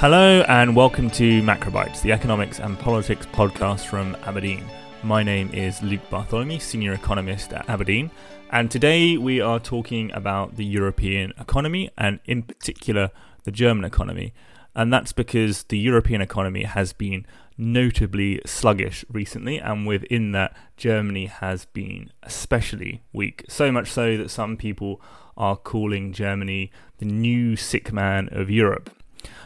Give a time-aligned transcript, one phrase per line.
[0.00, 4.64] Hello and welcome to Macrobytes, the economics and politics podcast from Aberdeen.
[5.02, 8.12] My name is Luke Bartholomew, senior economist at Aberdeen,
[8.52, 13.10] and today we are talking about the European economy and, in particular,
[13.42, 14.32] the German economy.
[14.72, 21.26] And that's because the European economy has been notably sluggish recently, and within that, Germany
[21.26, 23.44] has been especially weak.
[23.48, 25.00] So much so that some people
[25.36, 28.90] are calling Germany the new sick man of Europe.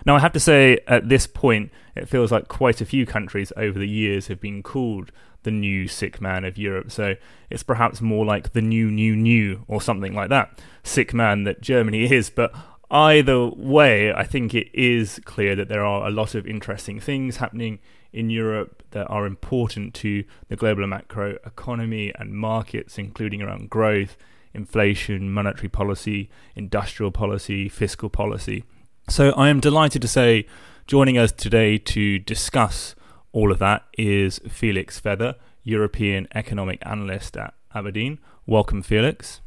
[0.04, 3.52] Now, I have to say, at this point, it feels like quite a few countries
[3.56, 5.12] over the years have been called
[5.42, 6.90] the new sick man of Europe.
[6.90, 7.16] So
[7.50, 10.58] it's perhaps more like the new, new, new, or something like that.
[10.82, 12.30] Sick man that Germany is.
[12.30, 12.54] But
[12.90, 17.36] either way, I think it is clear that there are a lot of interesting things
[17.36, 17.78] happening
[18.12, 24.16] in Europe that are important to the global macro economy and markets, including around growth,
[24.52, 28.64] inflation, monetary policy, industrial policy, fiscal policy.
[29.12, 30.46] So I am delighted to say
[30.86, 32.94] joining us today to discuss
[33.32, 38.20] all of that is Felix Feather, European economic analyst at Aberdeen.
[38.46, 39.42] Welcome, Felix.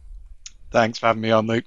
[0.70, 1.64] Thanks for having me on, Luke.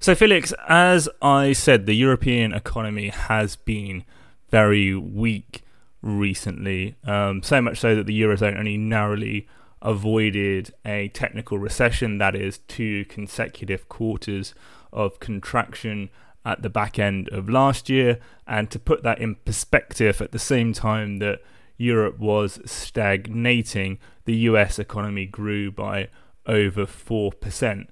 [0.00, 4.04] So, Felix, as I said, the European economy has been
[4.48, 5.62] very weak
[6.00, 9.46] recently, um, so much so that the Eurozone only narrowly
[9.82, 14.54] avoided a technical recession, that is, two consecutive quarters
[14.90, 16.08] of contraction
[16.46, 18.18] at the back end of last year.
[18.46, 21.40] And to put that in perspective, at the same time that
[21.76, 26.08] Europe was stagnating, the US economy grew by
[26.46, 27.88] over 4%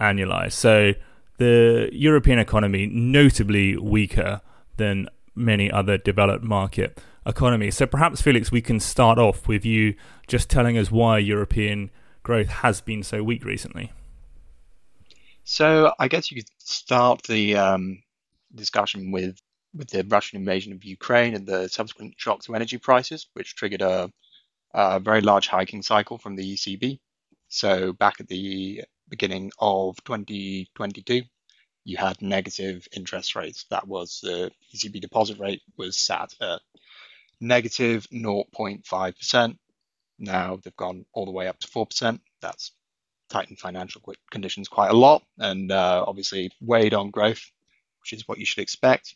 [0.00, 0.52] annualized.
[0.52, 0.94] So
[1.36, 4.40] the European economy notably weaker
[4.78, 7.76] than many other developed market economies.
[7.76, 9.94] So perhaps Felix we can start off with you
[10.26, 11.90] just telling us why European
[12.22, 13.92] growth has been so weak recently.
[15.50, 18.04] So I guess you could start the um,
[18.54, 19.36] discussion with
[19.74, 23.82] with the Russian invasion of Ukraine and the subsequent shock to energy prices, which triggered
[23.82, 24.12] a,
[24.72, 27.00] a very large hiking cycle from the ECB.
[27.48, 31.22] So back at the beginning of 2022,
[31.84, 33.66] you had negative interest rates.
[33.70, 36.60] That was the ECB deposit rate was sat at
[37.40, 39.58] negative 0.5%.
[40.20, 42.20] Now they've gone all the way up to 4%.
[42.40, 42.70] That's
[43.30, 47.50] tightened financial conditions quite a lot and uh, obviously weighed on growth,
[48.02, 49.14] which is what you should expect.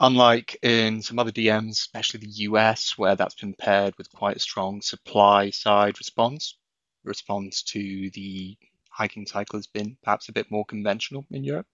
[0.00, 4.40] Unlike in some other DMs, especially the US, where that's been paired with quite a
[4.40, 6.56] strong supply side response,
[7.04, 8.56] response to the
[8.90, 11.66] hiking cycle has been perhaps a bit more conventional in Europe,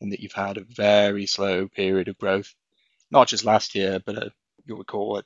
[0.00, 2.54] in that you've had a very slow period of growth,
[3.10, 4.30] not just last year, but uh,
[4.64, 5.24] you'll recall at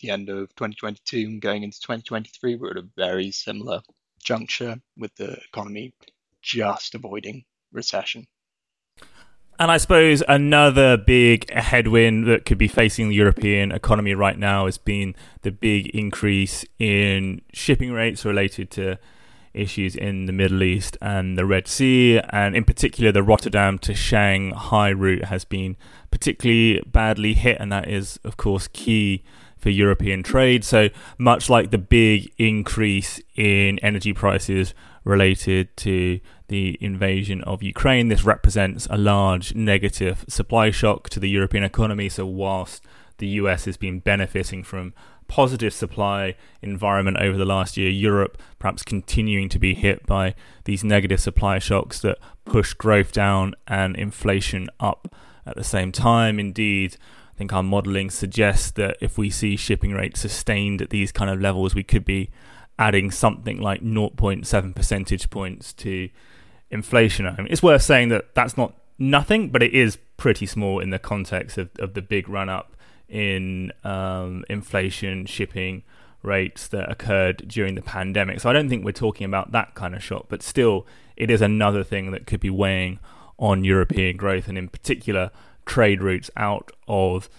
[0.00, 3.82] the end of 2022 and going into 2023, we're at a very similar
[4.22, 5.92] juncture with the economy
[6.42, 8.26] just avoiding recession.
[9.58, 14.64] And I suppose another big headwind that could be facing the European economy right now
[14.64, 18.98] has been the big increase in shipping rates related to
[19.52, 23.94] issues in the Middle East and the Red Sea, and in particular, the Rotterdam to
[23.94, 25.76] Shanghai route has been
[26.10, 29.24] particularly badly hit, and that is, of course, key
[29.60, 30.64] for European trade.
[30.64, 30.88] So
[31.18, 38.24] much like the big increase in energy prices related to the invasion of Ukraine, this
[38.24, 42.08] represents a large negative supply shock to the European economy.
[42.08, 42.84] So whilst
[43.18, 44.92] the US has been benefiting from
[45.28, 50.34] positive supply environment over the last year, Europe perhaps continuing to be hit by
[50.64, 55.14] these negative supply shocks that push growth down and inflation up
[55.46, 56.40] at the same time.
[56.40, 56.96] Indeed,
[57.40, 61.40] think our modelling suggests that if we see shipping rates sustained at these kind of
[61.40, 62.28] levels, we could be
[62.78, 66.10] adding something like 0.7 percentage points to
[66.70, 67.26] inflation.
[67.26, 70.90] I mean, it's worth saying that that's not nothing, but it is pretty small in
[70.90, 72.76] the context of, of the big run up
[73.08, 75.82] in um, inflation, shipping
[76.22, 78.40] rates that occurred during the pandemic.
[78.40, 81.40] So I don't think we're talking about that kind of shock, but still, it is
[81.40, 82.98] another thing that could be weighing
[83.38, 85.30] on European growth and, in particular,
[85.70, 87.30] trade routes out of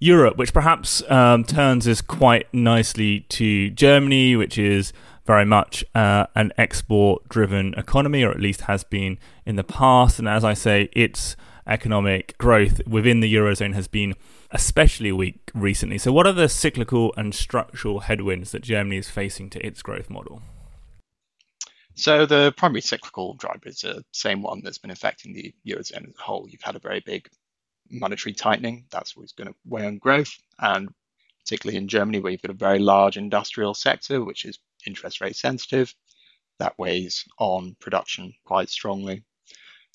[0.00, 4.92] Europe, which perhaps um, turns us quite nicely to Germany, which is
[5.24, 10.18] very much uh, an export driven economy, or at least has been in the past.
[10.18, 14.14] And as I say, its economic growth within the Eurozone has been
[14.50, 15.98] especially weak recently.
[15.98, 20.10] So, what are the cyclical and structural headwinds that Germany is facing to its growth
[20.10, 20.42] model?
[21.94, 26.14] So, the primary cyclical driver is the same one that's been affecting the Eurozone as
[26.18, 26.48] a whole.
[26.48, 27.28] You've had a very big
[27.90, 28.84] monetary tightening.
[28.90, 30.36] That's always going to weigh on growth.
[30.58, 30.92] And
[31.40, 35.36] particularly in Germany, where you've got a very large industrial sector, which is interest rate
[35.36, 35.94] sensitive,
[36.58, 39.22] that weighs on production quite strongly.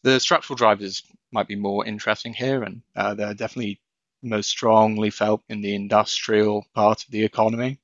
[0.04, 3.80] The structural drivers might be more interesting here, and uh, they're definitely
[4.24, 7.80] most strongly felt in the industrial part of the economy.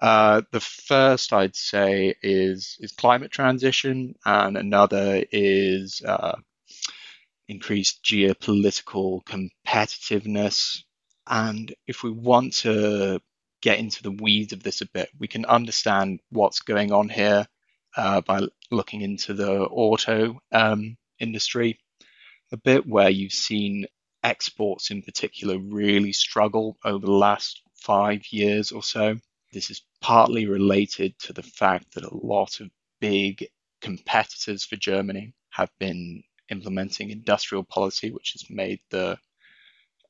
[0.00, 6.36] Uh, the first I'd say is is climate transition, and another is uh,
[7.48, 10.82] increased geopolitical competitiveness.
[11.26, 13.20] And if we want to
[13.62, 17.46] get into the weeds of this a bit, we can understand what's going on here
[17.96, 21.78] uh, by looking into the auto um, industry
[22.52, 23.86] a bit, where you've seen
[24.22, 29.16] exports in particular really struggle over the last five years or so.
[29.52, 32.70] This is partly related to the fact that a lot of
[33.00, 33.46] big
[33.80, 39.18] competitors for Germany have been implementing industrial policy, which has made the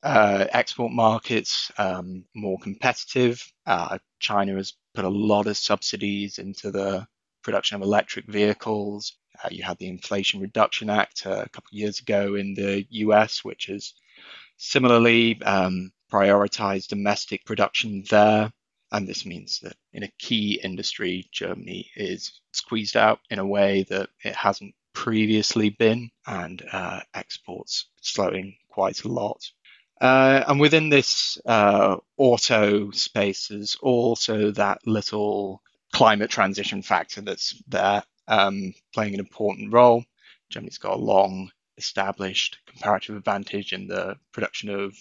[0.03, 3.43] uh, export markets um, more competitive.
[3.65, 7.07] Uh, China has put a lot of subsidies into the
[7.43, 9.17] production of electric vehicles.
[9.43, 12.85] Uh, you had the Inflation Reduction Act uh, a couple of years ago in the
[12.89, 13.93] US, which has
[14.57, 18.51] similarly um, prioritized domestic production there.
[18.91, 23.83] And this means that in a key industry, Germany is squeezed out in a way
[23.89, 24.73] that it hasn't
[25.05, 29.39] previously been, and uh, exports slowing quite a lot.
[30.01, 35.61] Uh, and within this uh, auto space, there's also that little
[35.93, 40.03] climate transition factor that's there um, playing an important role.
[40.49, 44.95] Germany's got a long established comparative advantage in the production of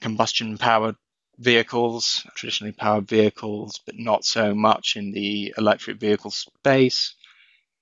[0.00, 0.96] combustion powered
[1.36, 7.14] vehicles, traditionally powered vehicles, but not so much in the electric vehicle space.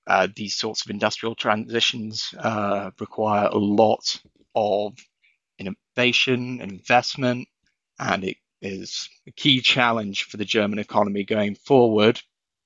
[0.09, 4.19] Uh, these sorts of industrial transitions uh, require a lot
[4.55, 4.97] of
[5.59, 7.47] innovation and investment,
[7.99, 12.19] and it is a key challenge for the German economy going forward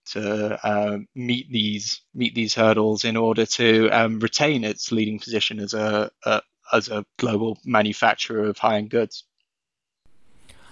[0.05, 5.59] to uh, meet these meet these hurdles in order to um, retain its leading position
[5.59, 6.41] as a, a
[6.71, 9.25] as a global manufacturer of high end goods.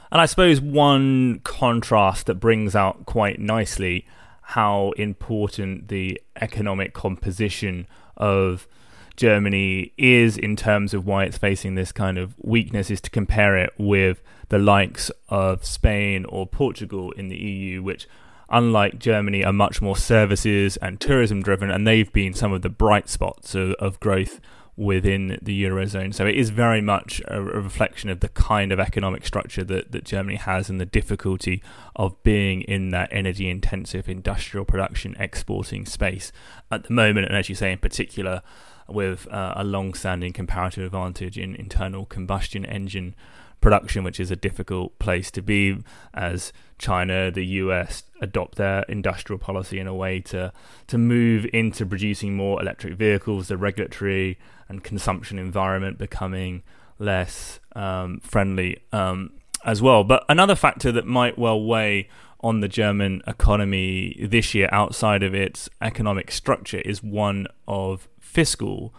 [0.09, 4.05] And I suppose one contrast that brings out quite nicely
[4.41, 8.67] how important the economic composition of
[9.15, 13.57] Germany is in terms of why it's facing this kind of weakness is to compare
[13.57, 18.07] it with the likes of Spain or Portugal in the EU, which,
[18.49, 22.69] unlike Germany, are much more services and tourism driven, and they've been some of the
[22.69, 24.39] bright spots of, of growth
[24.77, 26.13] within the eurozone.
[26.13, 30.05] So it is very much a, reflection of the kind of economic structure that, that
[30.05, 31.61] Germany has and the difficulty
[31.95, 36.31] of being in that energy intensive industrial production exporting space
[36.71, 37.27] at the moment.
[37.27, 38.41] And as you say, in particular,
[38.87, 43.15] with uh, a long standing comparative advantage in internal combustion engine
[43.61, 45.77] production, which is a difficult place to be
[46.13, 50.51] as China, the US adopt their industrial policy in a way to
[50.87, 56.63] to move into producing more electric vehicles, the regulatory and consumption environment becoming
[56.97, 59.31] less um, friendly um,
[59.63, 60.03] as well.
[60.03, 62.09] But another factor that might well weigh
[62.41, 68.93] on the German economy this year, outside of its economic structure, is one of fiscal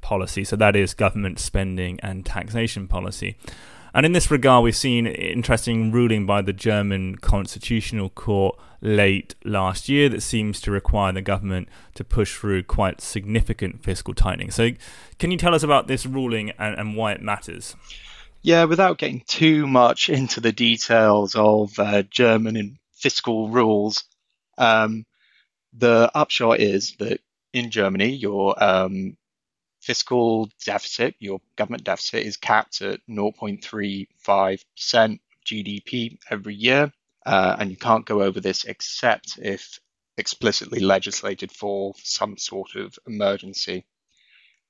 [0.00, 0.42] policy.
[0.44, 3.36] So that is government spending and taxation policy.
[3.94, 9.88] And in this regard, we've seen interesting ruling by the German Constitutional Court late last
[9.88, 14.50] year that seems to require the government to push through quite significant fiscal tightening.
[14.50, 14.70] So,
[15.18, 17.74] can you tell us about this ruling and, and why it matters?
[18.42, 24.04] Yeah, without getting too much into the details of uh, German fiscal rules,
[24.58, 25.04] um,
[25.72, 27.20] the upshot is that
[27.52, 29.16] in Germany, your um,
[29.88, 36.92] fiscal deficit, your government deficit, is capped at 0.35% GDP every year.
[37.24, 39.80] Uh, and you can't go over this except if
[40.18, 43.86] explicitly legislated for some sort of emergency.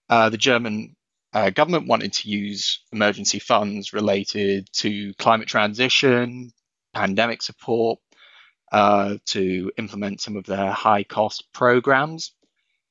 [0.08, 0.94] Uh, the German
[1.32, 6.52] uh, government wanted to use emergency funds related to climate transition,
[6.94, 7.98] pandemic support,
[8.70, 12.34] uh, to implement some of their high cost programs.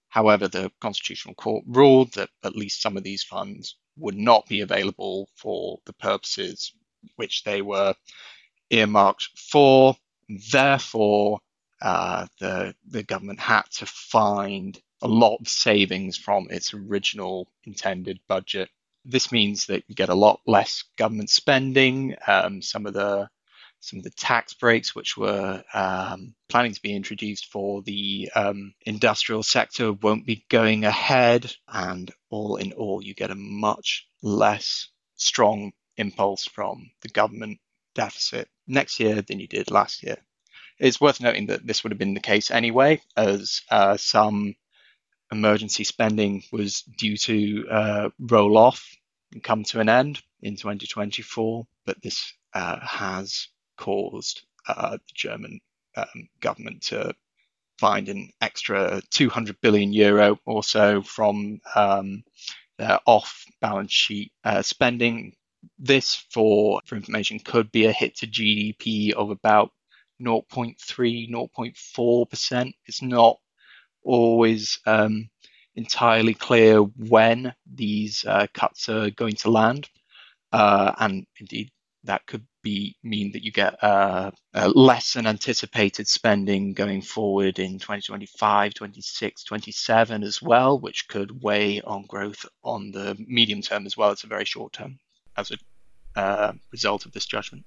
[0.10, 4.62] However, the Constitutional Court ruled that at least some of these funds would not be
[4.62, 6.74] available for the purposes
[7.16, 7.94] which they were
[8.70, 9.96] earmarked for.
[10.52, 11.40] Therefore,
[11.82, 18.20] uh, the the government had to find a lot of savings from its original intended
[18.28, 18.70] budget.
[19.06, 22.16] This means that you get a lot less government spending.
[22.26, 23.30] Um, some of the
[23.80, 28.74] some of the tax breaks which were um, planning to be introduced for the um,
[28.86, 31.54] industrial sector won't be going ahead.
[31.68, 37.60] And all in all, you get a much less strong impulse from the government
[37.96, 40.18] deficit next year than you did last year.
[40.80, 44.56] It's worth noting that this would have been the case anyway, as uh, some
[45.32, 48.86] emergency spending was due to uh, roll off
[49.34, 55.60] and come to an end in 2024, but this uh, has caused uh, the German
[55.96, 57.14] um, government to
[57.78, 62.24] find an extra 200 billion euro or so from um,
[62.78, 65.34] their off balance sheet uh, spending.
[65.80, 69.72] This, for, for information, could be a hit to GDP of about
[70.22, 70.76] 0.3,
[71.30, 72.74] 0.4%.
[72.86, 73.38] It's not
[74.04, 75.30] always um,
[75.76, 79.90] entirely clear when these uh, cuts are going to land.
[80.52, 81.72] Uh, and indeed,
[82.04, 87.60] that could be mean that you get uh, uh, less than anticipated spending going forward
[87.60, 93.86] in 2025, 26, 27 as well, which could weigh on growth on the medium term
[93.86, 95.00] as well as a very short term
[95.38, 97.64] as a uh, result of this judgment.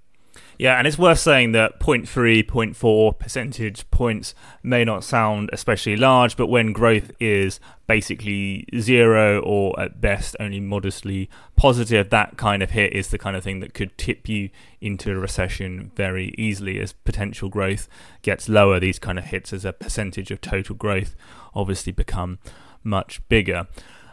[0.59, 6.37] Yeah, and it's worth saying that 0.3, 0.4 percentage points may not sound especially large,
[6.37, 12.73] but when growth is basically zero or at best only modestly positive, that kind of
[12.73, 14.51] hit is the kind of thing that could tip you
[14.83, 17.89] into a recession very easily as potential growth
[18.21, 18.79] gets lower.
[18.79, 21.17] These kind of hits as a percentage of total growth
[21.55, 22.39] obviously become
[22.85, 23.67] much bigger.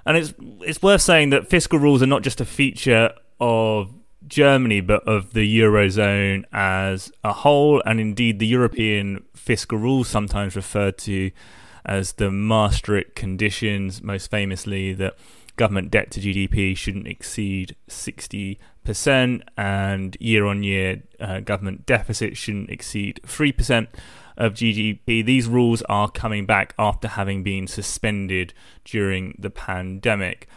[0.05, 3.93] And it's it's worth saying that fiscal rules are not just a feature of
[4.27, 10.55] Germany, but of the Eurozone as a whole, and indeed the European fiscal rules, sometimes
[10.55, 11.31] referred to
[11.85, 15.15] as the Maastricht conditions, most famously that
[15.55, 21.01] government debt to GDP shouldn't exceed 60%, and year on year
[21.45, 23.87] government deficit shouldn't exceed 3%
[24.37, 25.25] of GDP.
[25.25, 28.53] These rules are coming back after having been suspended
[28.85, 30.47] during the pandemic.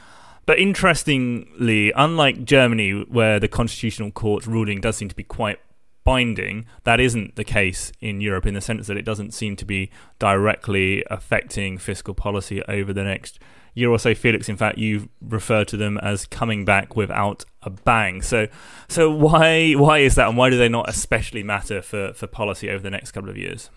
[0.46, 5.58] But interestingly, unlike Germany, where the Constitutional Court's ruling does seem to be quite
[6.04, 9.64] binding, that isn't the case in Europe in the sense that it doesn't seem to
[9.64, 13.38] be directly affecting fiscal policy over the next
[13.74, 14.14] year or so.
[14.14, 18.22] Felix, in fact, you refer to them as coming back without a bang.
[18.22, 18.48] So,
[18.88, 22.70] so why why is that, and why do they not especially matter for, for policy
[22.70, 23.70] over the next couple of years?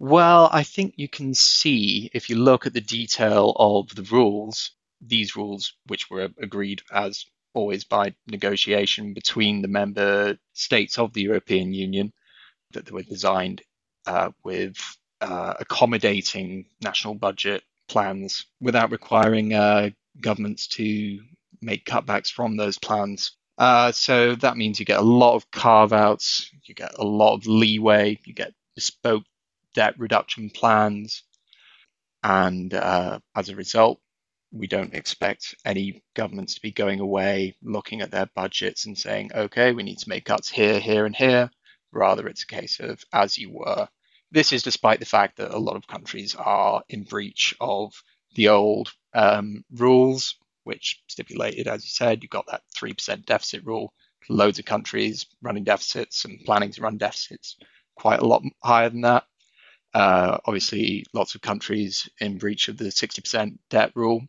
[0.00, 4.70] Well, I think you can see if you look at the detail of the rules,
[5.02, 11.20] these rules, which were agreed as always by negotiation between the member states of the
[11.20, 12.14] European Union,
[12.72, 13.60] that they were designed
[14.06, 14.78] uh, with
[15.20, 21.20] uh, accommodating national budget plans without requiring uh, governments to
[21.60, 23.32] make cutbacks from those plans.
[23.58, 27.34] Uh, so that means you get a lot of carve outs, you get a lot
[27.34, 29.24] of leeway, you get bespoke
[29.74, 31.22] debt reduction plans.
[32.22, 34.00] And uh, as a result,
[34.52, 39.30] we don't expect any governments to be going away looking at their budgets and saying,
[39.34, 41.50] okay, we need to make cuts here, here, and here.
[41.92, 43.88] Rather, it's a case of as you were.
[44.32, 47.92] This is despite the fact that a lot of countries are in breach of
[48.34, 53.92] the old um, rules, which stipulated, as you said, you've got that 3% deficit rule.
[54.28, 57.56] Loads of countries running deficits and planning to run deficits
[57.96, 59.24] quite a lot higher than that.
[59.92, 64.22] Uh, obviously, lots of countries in breach of the 60% debt rule.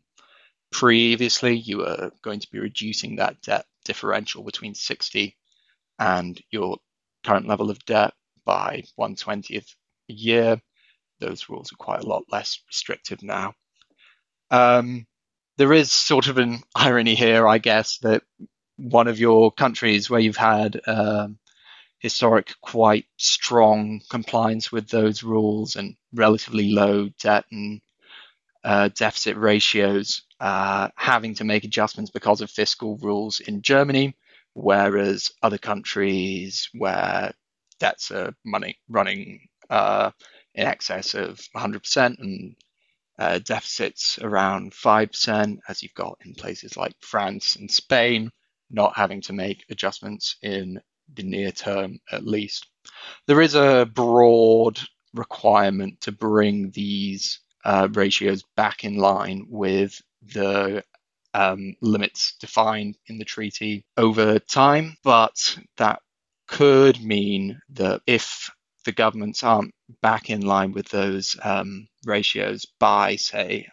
[0.72, 5.36] Previously, you were going to be reducing that debt differential between 60
[5.98, 6.78] and your
[7.24, 8.12] current level of debt
[8.44, 9.74] by 120th
[10.10, 10.60] a year.
[11.20, 13.54] Those rules are quite a lot less restrictive now.
[14.50, 15.06] Um,
[15.58, 18.22] there is sort of an irony here, I guess, that
[18.76, 21.38] one of your countries where you've had um,
[22.02, 27.80] historic, quite strong compliance with those rules and relatively low debt and
[28.64, 34.16] uh, deficit ratios, uh, having to make adjustments because of fiscal rules in Germany,
[34.52, 37.32] whereas other countries where
[37.78, 40.10] debts are money, running uh,
[40.56, 42.56] in excess of 100% and
[43.16, 48.32] uh, deficits around 5%, as you've got in places like France and Spain,
[48.70, 50.80] not having to make adjustments in
[51.14, 52.66] the near term at least.
[53.26, 54.80] There is a broad
[55.14, 60.84] requirement to bring these uh, ratios back in line with the
[61.34, 66.00] um, limits defined in the treaty over time, but that
[66.46, 68.50] could mean that if
[68.84, 73.68] the governments aren't back in line with those um, ratios by, say,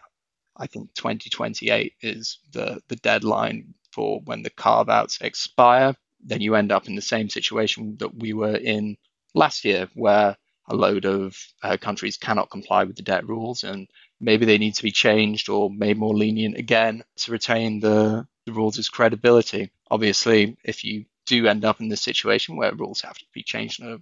[0.56, 5.94] I think 2028 is the, the deadline for when the carve outs expire
[6.24, 8.96] then you end up in the same situation that we were in
[9.34, 10.36] last year, where
[10.68, 13.88] a load of uh, countries cannot comply with the debt rules, and
[14.20, 18.52] maybe they need to be changed or made more lenient again to retain the, the
[18.52, 19.70] rules' credibility.
[19.90, 23.82] Obviously, if you do end up in this situation where rules have to be changed
[23.82, 23.98] on a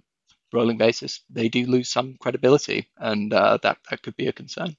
[0.51, 4.75] rolling basis, they do lose some credibility, and uh, that that could be a concern.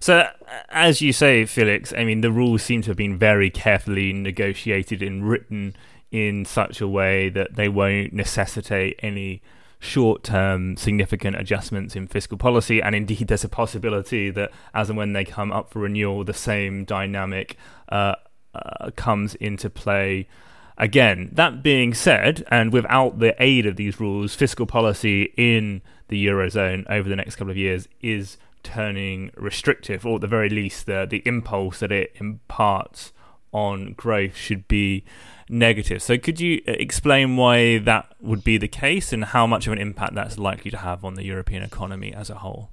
[0.00, 0.28] So,
[0.68, 5.02] as you say, Felix, I mean, the rules seem to have been very carefully negotiated
[5.02, 5.74] and written
[6.12, 9.42] in such a way that they won't necessitate any
[9.80, 12.80] short term significant adjustments in fiscal policy.
[12.80, 16.34] And indeed, there's a possibility that as and when they come up for renewal, the
[16.34, 17.56] same dynamic
[17.88, 18.14] uh,
[18.54, 20.28] uh, comes into play
[20.76, 21.30] again.
[21.32, 26.88] That being said, and without the aid of these rules, fiscal policy in the Eurozone
[26.90, 31.06] over the next couple of years is turning restrictive, or at the very least, the,
[31.08, 33.12] the impulse that it imparts
[33.52, 35.04] on growth should be
[35.48, 36.02] negative.
[36.02, 39.72] So, could you uh, explain why that would be the case and how much of
[39.72, 42.70] an impact that's likely to have on the European economy as a whole?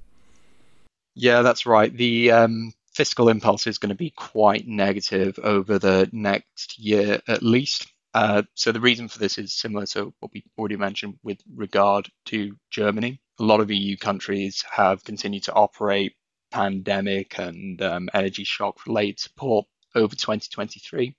[1.16, 1.96] Yeah, that's right.
[1.96, 7.44] The um, fiscal impulse is going to be quite negative over the next year at
[7.44, 7.88] least.
[8.14, 12.10] Uh, so, the reason for this is similar to what we already mentioned with regard
[12.26, 13.20] to Germany.
[13.40, 16.14] A lot of EU countries have continued to operate
[16.52, 21.16] pandemic and um, energy shock related support over 2023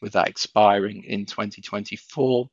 [0.00, 2.48] with that expiring in 2024,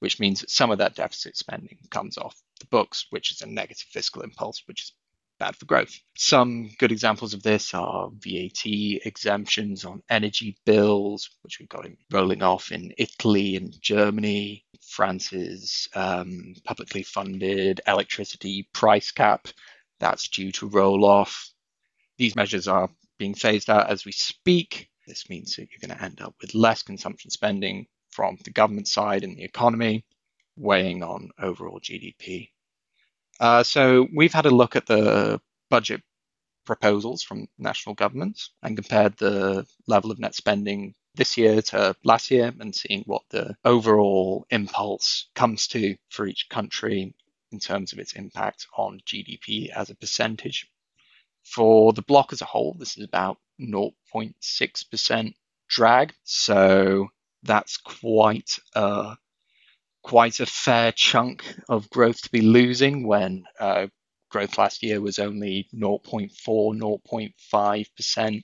[0.00, 3.46] which means that some of that deficit spending comes off the books, which is a
[3.46, 4.92] negative fiscal impulse, which is
[5.38, 6.00] bad for growth.
[6.16, 12.42] Some good examples of this are VAT exemptions on energy bills, which we've got rolling
[12.42, 14.64] off in Italy and Germany.
[14.82, 19.48] France's um, publicly funded electricity price cap,
[20.00, 21.50] that's due to roll off.
[22.16, 24.88] These measures are being phased out as we speak.
[25.08, 28.86] This means that you're going to end up with less consumption spending from the government
[28.86, 30.04] side in the economy,
[30.56, 32.50] weighing on overall GDP.
[33.40, 36.02] Uh, so we've had a look at the budget
[36.66, 42.30] proposals from national governments and compared the level of net spending this year to last
[42.30, 47.14] year and seeing what the overall impulse comes to for each country
[47.50, 50.70] in terms of its impact on GDP as a percentage.
[51.42, 55.34] For the block as a whole, this is about 0.6%
[55.68, 56.14] drag.
[56.24, 57.08] So
[57.42, 59.16] that's quite a,
[60.02, 63.88] quite a fair chunk of growth to be losing when uh,
[64.30, 68.42] growth last year was only 0.4, 0.5%,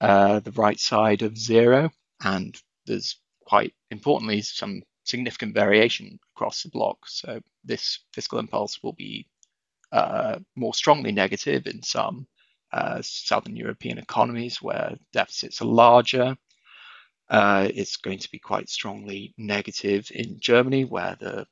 [0.00, 1.90] uh, the right side of zero.
[2.22, 6.98] And there's quite importantly some significant variation across the block.
[7.06, 9.26] So this fiscal impulse will be
[9.92, 12.26] uh, more strongly negative in some
[12.74, 16.36] uh, Southern European economies where deficits are larger.
[17.30, 21.46] Uh, it's going to be quite strongly negative in Germany where the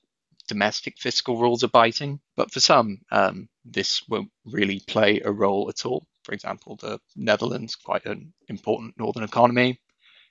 [0.49, 2.21] domestic fiscal rules are biting.
[2.37, 6.05] But for some, um, this won't really play a role at all.
[6.25, 9.81] For example, the Netherlands, quite an important northern economy,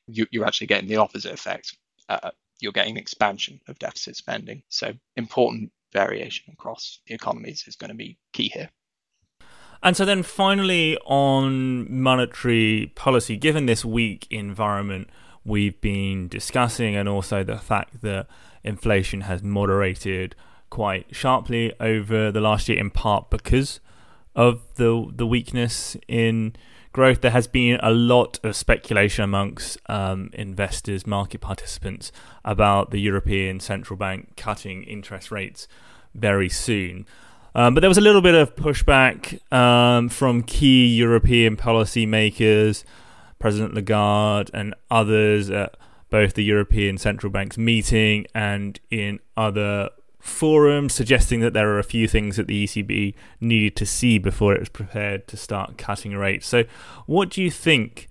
[0.08, 1.77] you, are actually getting the opposite effect.
[2.10, 4.63] Uh, you're getting expansion of deficit spending.
[4.67, 8.69] So important variation across the economies is going to be key here.
[9.83, 15.09] And so then finally on monetary policy, given this weak environment
[15.43, 18.27] we've been discussing and also the fact that
[18.63, 20.35] inflation has moderated
[20.69, 23.79] quite sharply over the last year in part because
[24.35, 26.55] of the the weakness in
[26.93, 32.11] growth there has been a lot of speculation amongst um, investors market participants
[32.45, 35.67] about the European Central Bank cutting interest rates
[36.13, 37.05] very soon
[37.55, 42.83] um, but there was a little bit of pushback um, from key European policymakers,
[43.39, 45.75] President Lagarde and others at
[46.09, 51.83] both the European Central Bank's meeting and in other forums, suggesting that there are a
[51.83, 56.15] few things that the ECB needed to see before it was prepared to start cutting
[56.15, 56.47] rates.
[56.47, 56.63] So,
[57.07, 58.07] what do you think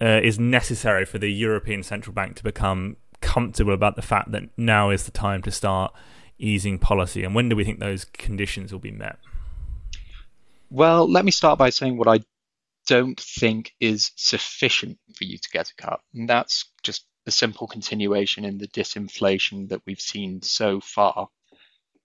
[0.00, 4.44] uh, is necessary for the European Central Bank to become comfortable about the fact that
[4.56, 5.92] now is the time to start?
[6.38, 9.18] Easing policy, and when do we think those conditions will be met?
[10.70, 12.20] Well, let me start by saying what I
[12.86, 17.66] don't think is sufficient for you to get a cut, and that's just a simple
[17.66, 21.28] continuation in the disinflation that we've seen so far.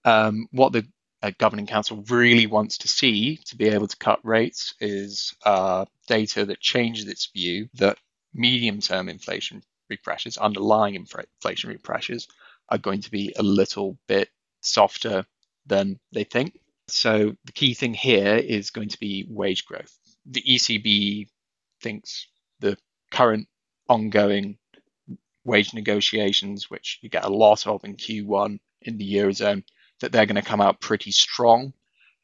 [0.04, 0.86] Um, what the
[1.22, 5.86] uh, governing council really wants to see to be able to cut rates is uh,
[6.06, 7.96] data that changes its view that
[8.34, 9.62] medium-term inflation
[10.02, 12.28] pressures, underlying inflationary pressures,
[12.68, 14.28] are going to be a little bit
[14.60, 15.24] softer
[15.66, 16.58] than they think.
[16.88, 19.96] So the key thing here is going to be wage growth.
[20.26, 21.28] The ECB
[21.80, 22.26] thinks
[22.60, 22.76] the
[23.10, 23.48] current
[23.88, 24.58] ongoing
[25.44, 29.64] wage negotiations, which you get a lot of in Q1 in the Eurozone,
[30.00, 31.72] that they're going to come out pretty strong.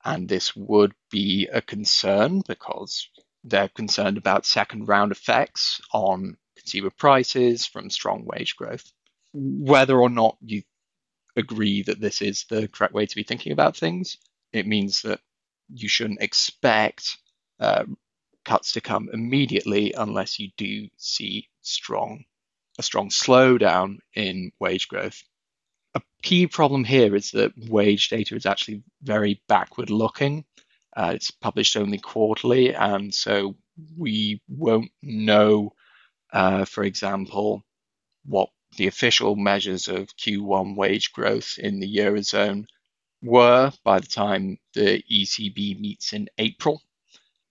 [0.05, 3.09] And this would be a concern because
[3.45, 8.91] they're concerned about second round effects on consumer prices from strong wage growth
[9.33, 10.63] whether or not you
[11.37, 14.19] agree that this is the correct way to be thinking about things,
[14.53, 15.21] it means that
[15.73, 17.17] you shouldn't expect
[17.61, 17.85] uh,
[18.45, 22.25] cuts to come immediately unless you do see strong
[22.79, 25.23] a strong slowdown in wage growth.
[25.95, 30.45] A key problem here is that wage data is actually very backward looking.
[30.97, 33.55] Uh, it's published only quarterly, and so
[33.97, 35.73] we won't know,
[36.33, 37.63] uh, for example,
[38.25, 42.67] what the official measures of Q1 wage growth in the Eurozone
[43.23, 46.83] were by the time the ECB meets in April.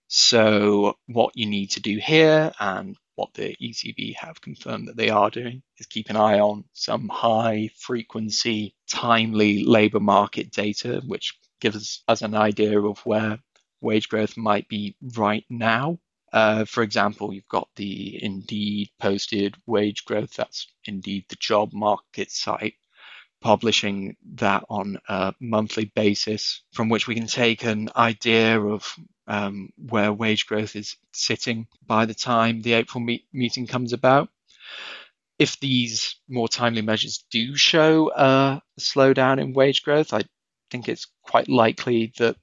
[0.07, 5.09] So, what you need to do here, and what the ECB have confirmed that they
[5.09, 11.37] are doing, is keep an eye on some high frequency, timely labour market data, which
[11.59, 13.37] gives us an idea of where
[13.81, 15.99] wage growth might be right now.
[16.31, 20.33] Uh, for example, you've got the Indeed posted wage growth.
[20.35, 22.75] That's Indeed, the job market site,
[23.41, 28.95] publishing that on a monthly basis, from which we can take an idea of
[29.27, 34.29] um, where wage growth is sitting by the time the April meet- meeting comes about.
[35.37, 40.23] If these more timely measures do show a slowdown in wage growth, I
[40.69, 42.35] think it's quite likely that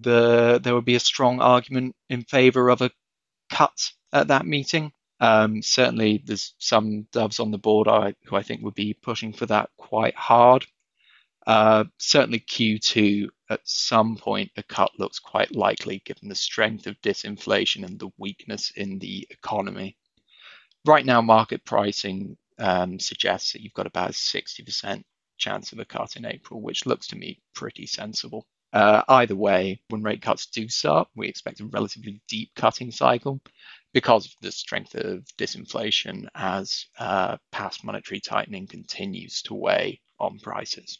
[0.00, 2.90] the there would be a strong argument in favour of a
[3.50, 4.92] cut at that meeting.
[5.20, 9.32] Um, certainly, there's some doves on the board I, who I think would be pushing
[9.32, 10.66] for that quite hard.
[11.46, 17.00] Uh, certainly, Q2 at some point a cut looks quite likely given the strength of
[17.00, 19.96] disinflation and the weakness in the economy.
[20.84, 25.02] Right now, market pricing um, suggests that you've got about a 60%
[25.38, 28.46] chance of a cut in April, which looks to me pretty sensible.
[28.76, 33.40] Uh, either way, when rate cuts do start, we expect a relatively deep cutting cycle
[33.94, 40.38] because of the strength of disinflation as uh, past monetary tightening continues to weigh on
[40.40, 40.98] prices.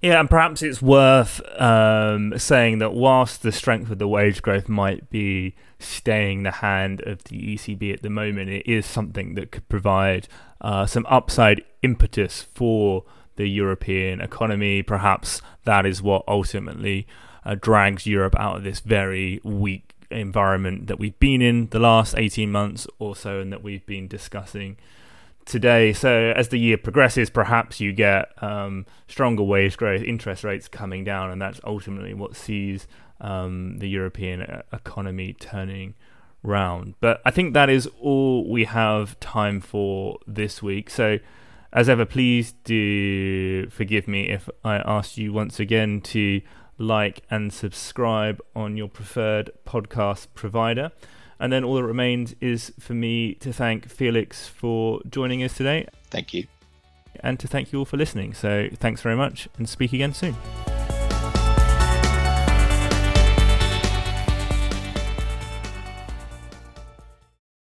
[0.00, 4.70] Yeah, and perhaps it's worth um, saying that whilst the strength of the wage growth
[4.70, 9.52] might be staying the hand of the ECB at the moment, it is something that
[9.52, 10.28] could provide
[10.62, 13.04] uh, some upside impetus for
[13.36, 14.82] the European economy.
[14.82, 17.06] Perhaps that is what ultimately
[17.44, 22.14] uh, drags Europe out of this very weak environment that we've been in the last
[22.16, 24.76] 18 months or so and that we've been discussing
[25.44, 25.92] today.
[25.92, 31.04] So, as the year progresses, perhaps you get um, stronger wage growth, interest rates coming
[31.04, 32.86] down, and that's ultimately what sees
[33.20, 35.94] um, the European uh, economy turning
[36.42, 36.94] round.
[37.00, 40.90] But I think that is all we have time for this week.
[40.90, 41.18] So,
[41.72, 46.40] as ever, please do forgive me if I ask you once again to
[46.78, 50.90] like and subscribe on your preferred podcast provider.
[51.38, 55.86] And then all that remains is for me to thank Felix for joining us today.
[56.10, 56.46] Thank you.
[57.20, 58.34] And to thank you all for listening.
[58.34, 60.36] So thanks very much and speak again soon.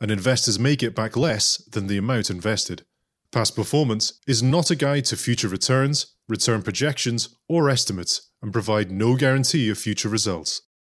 [0.00, 2.84] and investors may get back less than the amount invested.
[3.32, 8.90] Past performance is not a guide to future returns, return projections, or estimates, and provide
[8.90, 10.62] no guarantee of future results.